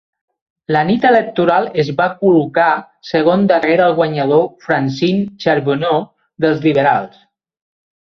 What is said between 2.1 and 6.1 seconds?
col·locar segon darrere el guanyador Francine Charbonneau